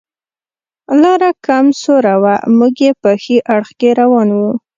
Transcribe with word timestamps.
لاره 1.01 1.31
کم 1.45 1.65
سوره 1.81 2.15
وه، 2.21 2.35
موږ 2.57 2.75
یې 2.85 2.91
په 3.01 3.09
ښي 3.23 3.37
اړخ 3.53 3.69
کې 3.79 3.89
روان 3.99 4.29
و. 4.33 4.39